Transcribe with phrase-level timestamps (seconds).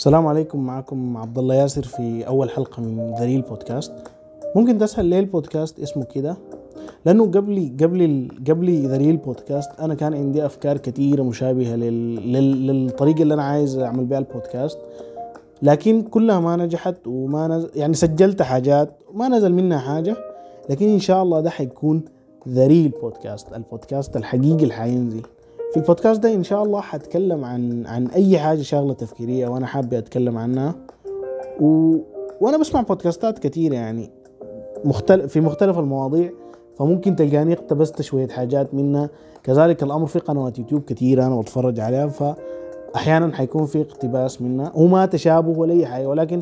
[0.00, 3.92] السلام عليكم معكم عبد الله ياسر في أول حلقة من ذليل بودكاست.
[4.56, 6.36] ممكن تسأل ليه البودكاست اسمه كده؟
[7.06, 11.76] لأنه قبل قبل قبل ذليل بودكاست أنا كان عندي أفكار كثيره مشابهة.
[11.76, 12.66] لل...
[12.66, 14.78] للطريقة اللي أنا عايز أعمل بها البودكاست.
[15.62, 20.16] لكن كلها ما نجحت وما نزل يعني سجلت حاجات وما نزل منها حاجة.
[20.70, 22.04] لكن إن شاء الله ده حيكون
[22.48, 25.22] ذريل بودكاست البودكاست الحقيقي اللي حينزل
[25.70, 29.94] في البودكاست ده إن شاء الله حتكلم عن عن أي حاجة شغله تفكيرية وأنا حابب
[29.94, 30.74] أتكلم عنها.
[31.60, 31.96] و...
[32.40, 34.10] وأنا بسمع بودكاستات كتير يعني
[34.84, 36.30] مختلف في مختلف المواضيع
[36.78, 39.10] فممكن تلقاني اقتبست شوية حاجات منها.
[39.42, 44.72] كذلك الأمر في قنوات يوتيوب كتير أنا بتفرج عليها فأحيانا حيكون في اقتباس منها.
[44.74, 46.40] هو ما تشابه ولا أي حاجة ولكن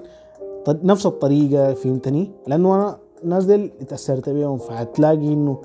[0.68, 5.58] نفس الطريقة فهمتني؟ لأنه أنا الناس دي اتأثرت بيهم فحتلاقي إنه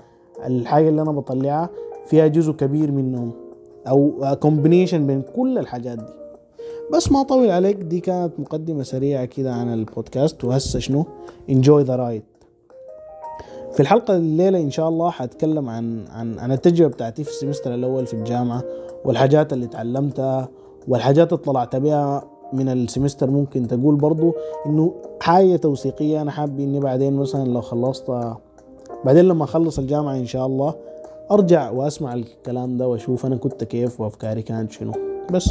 [0.45, 1.69] الحاجة اللي أنا بطلعها
[2.05, 3.31] فيها جزء كبير منهم.
[3.87, 6.13] أو combination بين كل الحاجات دي.
[6.93, 11.05] بس ما طول عليك دي كانت مقدمة سريعة كده عن البودكاست وهسه شنو؟
[11.49, 12.33] Enjoy the ride.
[13.73, 18.05] في الحلقة الليلة إن شاء الله حاتكلم عن عن عن التجربة بتاعتي في السمستر الأول
[18.05, 18.63] في الجامعة
[19.05, 20.49] والحاجات اللي تعلمتها
[20.87, 23.31] والحاجات اللي طلعت بها من السمستر.
[23.31, 24.33] ممكن تقول برضو
[24.65, 28.11] إنه حاجة توثيقية أنا حابب إني بعدين مثلا لو خلصت
[29.05, 30.75] بعدين لما أخلص الجامعة إن شاء الله
[31.31, 34.91] أرجع وأسمع الكلام ده وأشوف أنا كنت كيف وأفكاري كانت شنو.
[35.31, 35.49] بس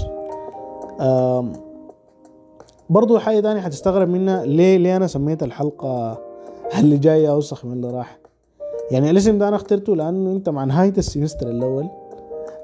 [2.90, 6.18] برضو حاجة تانية حتستغرب منها ليه ليه أنا سميت الحلقة
[6.78, 8.18] اللي جاية أوسخ من اللي راح؟
[8.90, 11.88] يعني الاسم ده أنا اخترته لأنه أنت مع نهاية ال semester الأول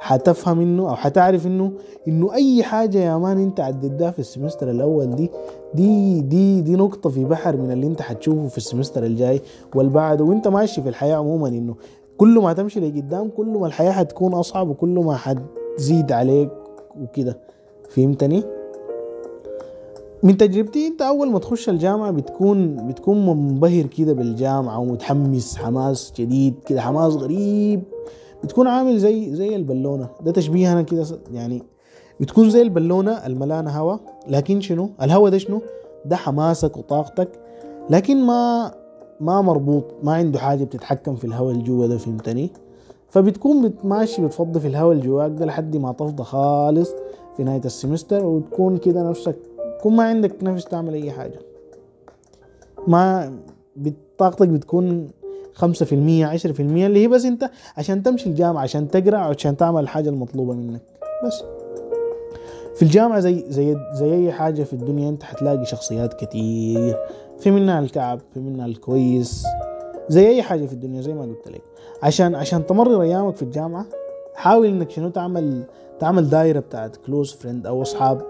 [0.00, 1.72] حتفهم إنه أو حتعرف انه
[2.08, 5.30] إنه أي حاجة يا man أنت عديتها في ال semester الأول دي
[5.74, 9.40] دي دي دي نقطة في بحر من اللي أنت حتشوفه في ال semester الجاي
[9.74, 11.74] والبعد وأنت ماشي في الحياة عموما إنه
[12.18, 16.50] كل ما تمشي لقدام كل ما الحياة حتكون أصعب وكل ما حتزيد عليك
[17.00, 17.38] وكده.
[17.88, 18.42] فهمتني؟
[20.22, 26.54] من تجربتي أنت أول ما تخش الجامعة بتكون بتكون منبهر كده بالجامعة ومتحمس حماس جديد
[26.66, 27.82] كده حماس غريب.
[28.44, 30.08] بتكون عامل زي زي البالونة.
[30.24, 31.62] ده تشبيه أنا كده يعني
[32.20, 33.96] بتكون زي البالونة الملانة هوا.
[34.28, 35.62] لكن شنو؟ الهوا ده شنو؟
[36.04, 37.28] ده حماسك وطاقتك.
[37.90, 38.72] لكن ما
[39.20, 42.50] ما مربوط ما عنده حاجة بتتحكم في الهواء اللي جوا ده فهمتني؟
[43.10, 46.90] فبتكون ماشي بتفضي في الهواء اللي جواك ده لحد ما تفضى خالص
[47.36, 49.36] في نهاية السمستر وتكون كده نفسك
[49.78, 51.38] تكون ما عندك نفس تعمل أي حاجة.
[52.88, 53.32] ما
[54.18, 55.08] طاقتك بتكون
[55.54, 59.18] خمسة في المية عشرة في المية اللي هي بس أنت عشان تمشي الجامعة عشان تقرأ
[59.18, 60.80] عشان تعمل الحاجة المطلوبة منك
[61.26, 61.42] بس.
[62.76, 66.96] في الجامعة زي زي زي أي حاجة في الدنيا أنت حتلاقي شخصيات كتير
[67.38, 69.44] في منها الكعب في منها الكويس
[70.08, 71.62] زي أي حاجة في الدنيا زي ما قلت لك.
[72.02, 73.86] عشان عشان تمرر أيامك في الجامعة
[74.34, 75.62] حاول إنك شنو تعمل
[75.98, 78.22] تعمل دايرة بتاعت close friend أو أصحاب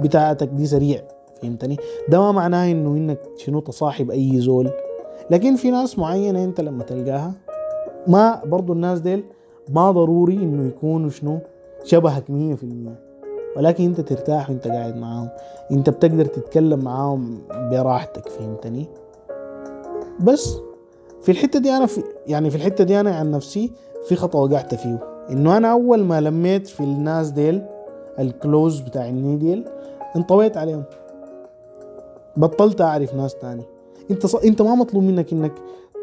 [0.00, 1.02] بتاعتك دي سريع
[1.42, 1.76] فهمتني؟
[2.08, 4.70] ده ما معناه إنه إنك شنو تصاحب أي زول.
[5.30, 7.32] لكن في ناس معينة أنت لما تلقاها
[8.06, 9.24] ما برضو الناس ديل
[9.68, 11.38] ما ضروري إنه يكونوا شنو
[11.84, 12.98] شبهك مية في المية.
[13.56, 15.28] ولكن انت ترتاح وانت قاعد معاهم.
[15.70, 17.38] انت بتقدر تتكلم معاهم
[17.70, 18.86] براحتك فهمتني؟
[20.20, 20.56] بس
[21.22, 23.72] في الحتة دي أنا في يعني في الحتة دي أنا عن نفسي
[24.08, 24.98] في خطا وقعت فيه.
[25.30, 27.62] إنه أنا أول ما لميت في الناس ديل
[28.18, 29.64] ال close بتاع ديل
[30.16, 30.84] انطويت عليهم.
[32.36, 33.62] بطلت أعرف ناس تاني.
[34.10, 34.34] انت ص...
[34.34, 35.52] انت ما مطلوب منك إنك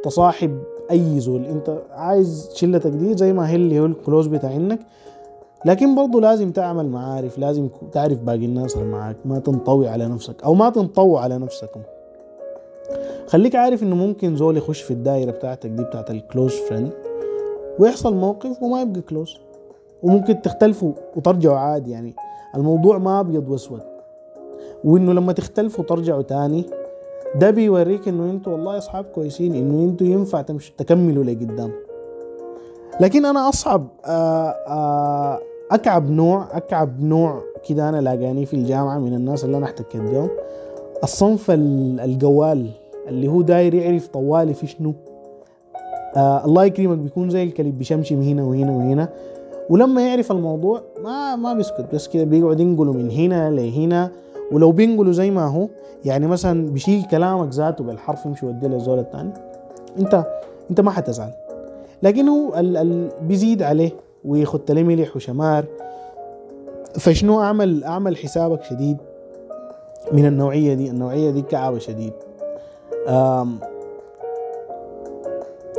[0.04, 1.46] تصاحب أي زول.
[1.46, 4.80] انت عايز شلتك دي زي ما هي اللي هو ال close بتاعينك
[5.66, 10.44] لكن برضه لازم تعمل معارف لازم تعرف باقي الناس اللي معاك ما تنطوي على نفسك
[10.44, 11.80] أو ما تنطوي على نفسكم.
[13.28, 16.92] خليك عارف إنه ممكن زول يخش في الدائرة بتاعتك دي بتاعت ال close friend
[17.80, 19.38] ويحصل موقف وما يبقى close
[20.04, 22.16] وممكن تختلفوا وترجعوا عادي يعني.
[22.56, 23.82] الموضوع ما أبيض وأسود.
[24.84, 26.66] وإنه لما تختلفوا ترجعوا تاني
[27.36, 31.72] ده بيوريك إنه أنتوا والله أصحاب كويسين إنه أنتوا ينفع تمشوا تكملوا لقدام.
[33.00, 35.40] لكن أنا أصعب آآ آآ
[35.72, 40.30] أكعب نوع أكعب نوع كده أنا لاقاني في الجامعة من الناس اللي أنا أحتكيت بهم
[41.04, 42.70] الصنف الجوال
[43.08, 44.94] اللي هو داير يعرف طوالي في شنو.
[46.16, 49.10] آه الله يكرمك بيكون زي الكلب بيشمشم هنا وهنا وهنا.
[49.70, 54.12] ولما يعرف الموضوع ما ما بيسكت بس كده بيقعد ينقله من هنا لهنا.
[54.52, 55.68] ولو بينقله زي ما هو
[56.06, 59.34] يعني مثلا بيشيل كلامك ذاته بالحرف يمشي يوديه للزول الثاني
[60.00, 60.26] أنت
[60.70, 61.32] أنت ما حتزعل.
[62.04, 63.92] لكن هو ال ال بيزيد عليه.
[64.26, 65.66] ويخت ملح وشمار
[67.00, 68.98] فشنو أعمل؟ أعمل حسابك شديد
[70.12, 70.90] من النوعية دي.
[70.90, 72.14] النوعية دي كعبة شديد.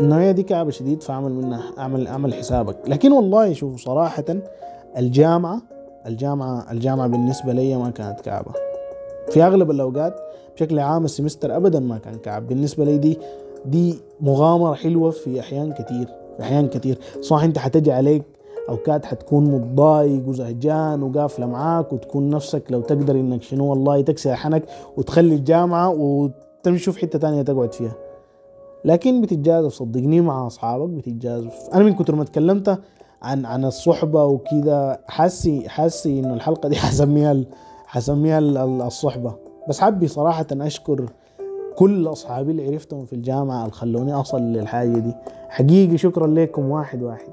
[0.00, 2.77] النوعية دي كعبة شديد فأعمل منها أعمل أعمل حسابك.
[2.87, 4.25] لكن والله شوف صراحة
[4.97, 5.62] الجامعة
[6.06, 8.53] الجامعة الجامعة بالنسبة لي ما كانت كعبة.
[9.31, 10.21] في أغلب الأوقات
[10.55, 12.49] بشكل عام السمستر أبدا ما كان كعب.
[12.49, 13.19] بالنسبة لي دي
[13.67, 16.99] دي مغامرة حلوة في أحيان كثير في أحيان كثير.
[17.20, 18.23] صح أنت حتجي عليك
[18.69, 24.64] أوقات حتكون متضايق وزهجان وقافلة معاك وتكون نفسك لو تقدر إنك شنو والله تكسر حنك
[24.96, 27.94] وتخلي الجامعة وتمشي في حتة تانية تقعد فيها.
[28.84, 31.69] لكن بتتجازف صدقني مع أصحابك بتتجازف.
[31.75, 32.79] أنا من كتر ما تكلمت
[33.23, 37.37] عن عن الصحبة وكذا حاسي حاسي إنه الحلقة دي حسميها
[37.87, 38.38] حسميها
[38.87, 39.34] الصحبة.
[39.69, 41.06] بس حبي صراحة أشكر
[41.76, 45.14] كل أصحابي اللي عرفتهم في الجامعة اللي خلوني أصل للحاجة دي.
[45.48, 47.32] حقيقي شكرا لكم واحد واحد.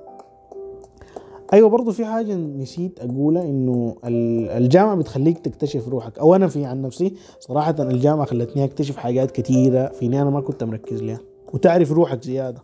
[1.53, 6.19] أيوه برضه في حاجة نسيت أقولها إنه الجامعة بتخليك تكتشف روحك.
[6.19, 10.63] أو أنا في عن نفسي صراحة الجامعة خلتني أكتشف حاجات كثيره فيني أنا ما كنت
[10.63, 11.19] مركز لها
[11.53, 12.63] وتعرف روحك زيادة.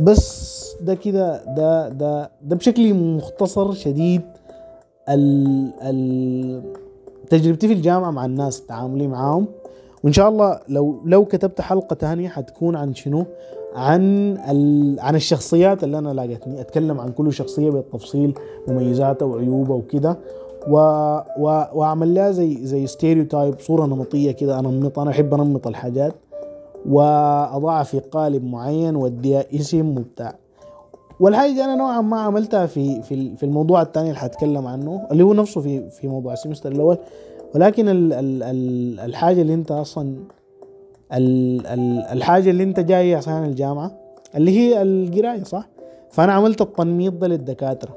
[0.00, 4.22] بس ده كده ده ده ده بشكل مختصر شديد
[5.08, 6.62] ال ال
[7.30, 9.46] تجربتي في الجامعة مع الناس تعاملي معاهم.
[10.04, 13.24] وإن شاء الله لو لو كتبت حلقة تانية حتكون عن شنو؟
[13.74, 14.36] عن
[14.98, 18.34] عن الشخصيات اللي أنا لاقتني أتكلم عن كل شخصية بالتفصيل
[18.68, 20.18] مميزاتها وعيوبها وكده.
[20.68, 20.76] و...
[21.38, 21.62] و...
[21.74, 26.14] وأعمل لها زي زي ستيريوتايب صورة نمطية كده أنمط أنا أحب أنمط الحاجات.
[26.88, 30.34] وأضعها في قالب معين وأديها اسم وبتاع
[31.20, 35.22] والحاجة دي أنا نوعا ما عملتها في في في الموضوع الثاني اللي حاتكلم عنه اللي
[35.22, 36.98] هو نفسه في في موضوع السمستر الأول.
[37.54, 40.16] ولكن ال ال ال الحاجة اللي انت أصلا
[41.12, 43.92] ال ال الحاجة اللي انت جاي عشان الجامعة
[44.34, 45.68] اللي هي القراية صح؟
[46.10, 47.96] فأنا عملت التنميط ده للدكاترة.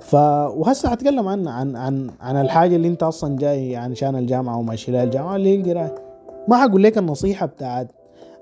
[0.00, 4.92] ف وهسه حتكلم عن عن عن عن الحاجة اللي انت أصلا جاي عشان الجامعة وماشي
[4.92, 5.94] لها الجامعة اللي هي القراية.
[6.48, 7.88] ما حقول لك النصيحة بتاعت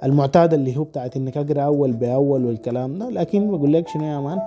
[0.04, 4.20] المعتادة اللي هو بتاعت إنك أقرأ أول بأول والكلام ده لكن بقول لك شنو يا
[4.20, 4.38] man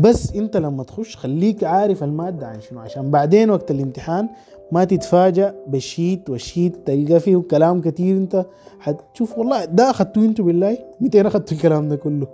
[0.00, 4.28] بس انت لما تخش خليك عارف المادة عن شنو عشان بعدين وقت الامتحان
[4.72, 8.46] ما تتفاجأ بال sheet وال sheet تلقى فيه كلام كتير انت
[8.80, 12.26] حتشوف والله ده اخذتوه أنتوا بالله؟ متى اخذتوا الكلام ده كله؟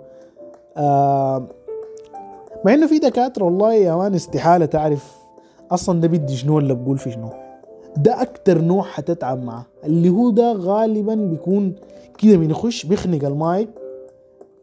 [0.77, 1.47] آه
[2.65, 5.15] مع إنه في دكاترة والله يا man استحالة تعرف
[5.71, 7.29] أصلا ده بدي شنو ولا بقول في شنو.
[7.97, 11.75] ده أكتر نوع حتتعب معه اللي هو ده غالبا بيكون
[12.17, 13.69] كده من يخش بيخنق المايك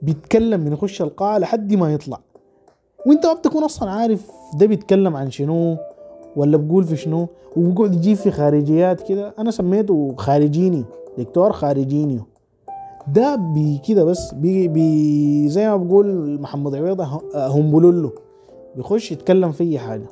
[0.03, 2.21] بيتكلم من يخش القاعة لحد ما يطلع.
[3.08, 5.76] وانت ما بتكون أصلا عارف ده بيتكلم عن شنو
[6.37, 9.34] ولا بقول في شنو وبقعد يجيب في خارجيات كده.
[9.38, 10.84] أنا سميته خارجيني
[11.19, 12.20] دكتور خارجيني
[13.08, 18.12] ده بي كده بس بي, بي زي ما بقول محمد عويضة همبلولو
[18.76, 20.06] بيخش يتكلم في أي حاجة.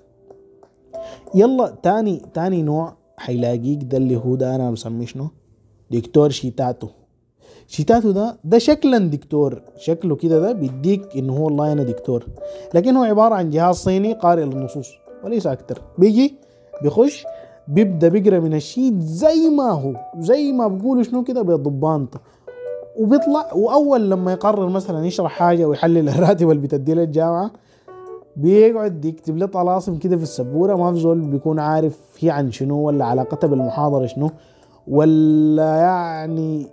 [1.34, 5.28] يلا تاني تاني نوع حيلاقيك ده اللي هو ده أنا مسميه شنو؟
[5.90, 6.88] دكتور شيتاتو.
[7.66, 9.62] شيتاتو ده ده شكلا دكتور.
[9.78, 12.26] شكله كده ده بيديك إنه هو والله أنا دكتور.
[12.74, 14.88] لكن هو عبارة عن جهاز صيني قارئ للنصوص
[15.24, 15.82] وليس أكتر.
[15.98, 16.34] بيجي
[16.82, 17.24] بيخش
[17.68, 22.18] بيبدأ بيقرأ من ال sheet زي ما هو زي ما بقولوا شنو كده بضبانته
[22.98, 27.50] وبيطلع وأول لما يقرر مثلا يشرح حاجة ويحلل الراتب اللي بتدي له الجامعة
[28.36, 30.74] بيقعد يكتب له طلاسم كده في السبورة.
[30.74, 34.30] ما في زول بيكون عارف هي عن شنو ولا علاقتها بالمحاضرة شنو
[34.88, 36.66] ولا يعني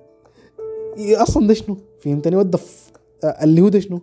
[0.97, 2.91] أصلا ده شنو؟ فهمتني؟ ودف
[3.41, 3.99] اللي هو ده شنو؟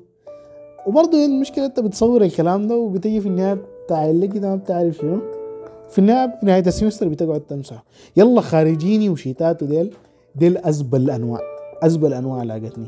[0.86, 5.20] وبرضه المشكلة إنت بتصور الكلام ده وبتيجي في النهاية بتاع اللي كده ما بتعرف شنو؟
[5.88, 7.84] في النهاية في نهاية السمستر بتقعد تمسح
[8.16, 9.94] يلا خارجيني وشيتات وديل
[10.36, 11.40] ديل أزبل انواع
[11.82, 12.86] أزبل أنواع لاقتني.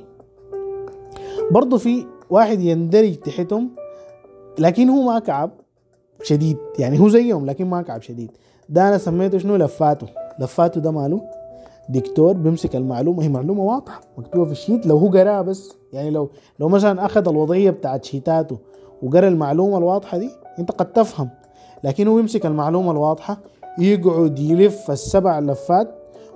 [1.51, 3.71] برضه في واحد يندرج تحتهم
[4.59, 5.51] لكن هو ما كعب
[6.23, 8.31] شديد يعني هو زيهم لكن ما كعب شديد.
[8.69, 10.07] ده أنا سميته شنو؟ لفاته
[10.41, 11.23] لفاته ده ماله؟
[11.89, 16.31] دكتور بيمسك المعلومة هي معلومة واضحة مكتوبة في الشيت لو هو قرأها بس يعني لو
[16.59, 18.59] لو مثلا أخذ الوضعية بتاعت شيتاته
[19.03, 21.29] وقرأ المعلومة الواضحة دي أنت قد تفهم.
[21.85, 23.39] لكن هو يمسك المعلومة الواضحة
[23.79, 25.95] يقعد يلف السبع لفات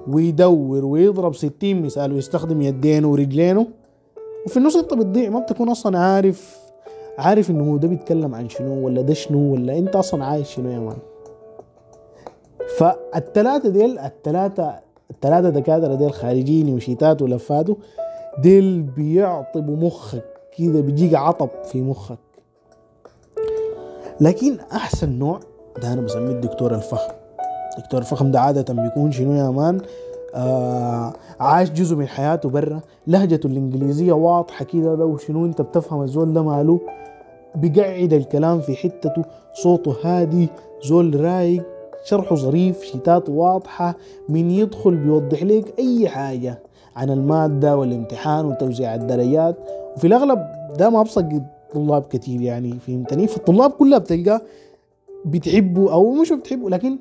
[0.09, 3.67] ويدور ويضرب ستين مثال ويستخدم يدينه ورجلينه.
[4.47, 6.59] وفي النص أنت بتضيع ما بتكون أصلا عارف
[7.19, 10.71] عارف إنه هو ده بيتكلم عن شنو ولا ده شنو ولا أنت أصلا عايش شنو
[10.71, 10.97] يا man.
[12.79, 17.77] فالتلاتة ديل التلاتة التلاتة دكاترة ديل خارجيني وشيتات ولفاته
[18.43, 20.25] ديل بيعطبوا مخك
[20.59, 22.19] كده بيجيك عطب في مخك.
[24.21, 25.41] لكن أحسن نوع
[25.83, 27.13] ده أنا بسميه الدكتور الفخم.
[27.79, 29.81] الدكتور الفخم ده عادة بيكون شنو يا man؟
[30.35, 32.81] آه عاش جزء من حياته برا.
[33.07, 36.81] لهجته الإنجليزية واضحة كده ده وشنو أنت بتفهم الزول ده ماله؟
[37.55, 39.23] بيقعد الكلام في حتته
[39.55, 40.49] صوته هادي
[40.85, 41.65] زول رايق.
[42.07, 43.97] شرحه ظريف شتاته واضحة
[44.29, 46.63] من يدخل بيوضح لك أي حاجة
[46.97, 49.57] عن المادة والامتحان وتوزيع الدرجات.
[49.97, 50.39] وفي الأغلب
[50.79, 51.43] ده ما بسقط
[51.75, 54.43] طلاب كتير يعني فهمتني؟ فالطلاب كلها بتلقى
[55.25, 56.99] بتحبوا أو مش بتحبوا لكن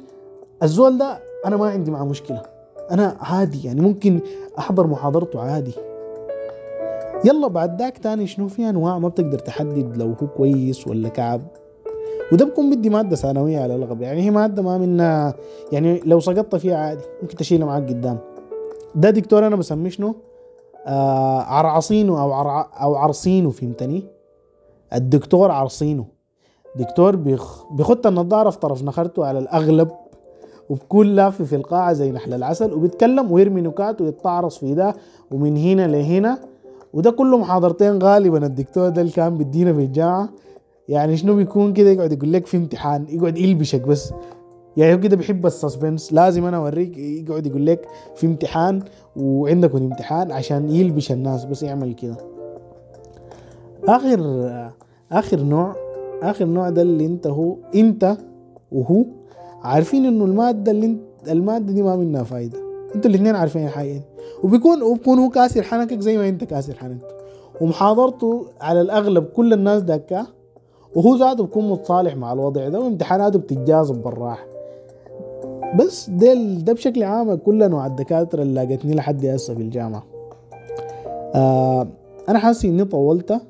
[0.63, 2.41] الزول ده أنا ما عندي معه مشكلة.
[2.91, 4.19] أنا عادي يعني ممكن
[4.59, 5.73] أحضر محاضرته عادي.
[7.25, 11.41] يلا بعد ذاك تاني شنو في أنواع ما بتقدر تحدد لو هو كويس ولا كعب؟
[12.31, 15.35] وده بكون بدي مادة ثانوية على الأغلب يعني هي مادة ما منها
[15.71, 18.17] يعني لو سقطت فيها عادي ممكن تشيلها معاك قدام.
[18.95, 20.15] ده دكتور أنا بسميه شنو؟
[20.87, 24.03] آه عرعصينو أو عرع أو عرصينو فهمتني؟
[24.93, 26.05] الدكتور عرصينو.
[26.75, 29.91] دكتور بيخ بيخط النظارة في طرف نخرته على الأغلب
[30.69, 34.95] وبكون لافف في القاعة زي نحل العسل وبيتكلم ويرمي نكات ويتعرص في ده
[35.31, 36.39] ومن هنا لهنا.
[36.93, 40.29] وده كله محاضرتين غالبا الدكتور ده اللي كان بيدينا في الجامعة.
[40.89, 44.13] يعني شنو بيكون كده يقعد يقول لك في امتحان يقعد يلبشك بس.
[44.77, 48.81] يعني هو كده بيحب السسبنس لازم أنا أوريك يقعد يقول لك في امتحان
[49.15, 52.17] وعندكم امتحان عشان يلبش الناس بس يعمل كده.
[53.87, 54.19] آخر
[55.11, 55.75] آخر نوع
[56.21, 58.17] آخر نوع ده اللي أنت هو أنت
[58.71, 59.05] وهو
[59.63, 62.57] عارفين إنه المادة اللي أنت المادة دي ما منها فايدة.
[62.95, 64.01] أنتوا الاثنين عارفين الحقيقة
[64.43, 67.15] وبيكون وبكون هو كاسر حنكك زي ما أنت كاسر حنكته
[67.61, 70.27] ومحاضرته على الأغلب كل الناس دكاه
[70.95, 72.69] وهو ذاته بيكون متصالح مع الوضع.
[72.69, 74.45] ده وامتحاناته بتتجاذب بالراحة.
[75.79, 80.03] بس ده ده بشكل عام كل أنواع الدكاترة اللي لاقتني لحد هسه في الجامعة.
[81.35, 81.87] آه
[82.29, 83.41] أنا حاسس إني طولت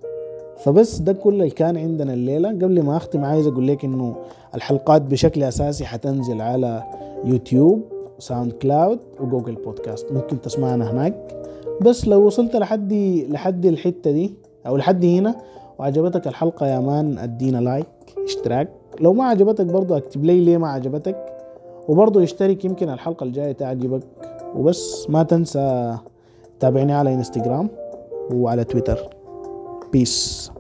[0.58, 2.50] فبس ده كل اللي كان عندنا الليلة.
[2.50, 4.16] قبل ما أختم عايز أقول لك إنه
[4.56, 6.84] الحلقات بشكل أساسي حتنزل على
[7.26, 7.82] YouTube
[8.20, 10.12] SoundCloud و Google Podcast.
[10.12, 11.46] ممكن تسمعنا هناك.
[11.82, 12.94] بس لو وصلت لحد
[13.30, 14.34] لحد الحتة دي
[14.68, 15.36] أو لحد هنا
[15.80, 17.88] وعجبتك الحلقة يا man؟ أدينا like
[18.26, 18.70] اشتراك.
[19.00, 21.26] لو ما عجبتك برضو اكتب لي ليه ما عجبتك
[21.88, 24.02] وبرضو اشترك يمكن الحلقة الجاية تعجبك.
[24.56, 25.98] وبس ما تنسى
[26.60, 27.70] تابعني على إنستغرام
[28.34, 29.10] وعلى تويتر.
[29.94, 30.52] بيس